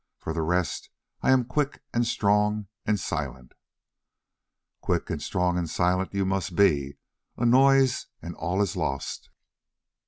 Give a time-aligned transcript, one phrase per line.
[0.17, 0.89] For the rest
[1.21, 3.51] I am quick and strong and silent."
[4.81, 6.97] "Quick and strong and silent you must be.
[7.37, 9.29] A noise, and all is lost."